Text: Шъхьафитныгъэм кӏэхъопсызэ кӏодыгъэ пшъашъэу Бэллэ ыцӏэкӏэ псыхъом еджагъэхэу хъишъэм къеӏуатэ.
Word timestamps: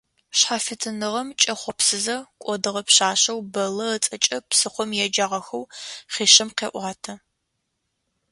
Шъхьафитныгъэм 0.37 1.29
кӏэхъопсызэ 1.41 2.17
кӏодыгъэ 2.43 2.81
пшъашъэу 2.87 3.39
Бэллэ 3.53 3.87
ыцӏэкӏэ 3.95 4.37
псыхъом 4.49 4.89
еджагъэхэу 5.05 5.69
хъишъэм 6.13 6.49
къеӏуатэ. 6.57 7.13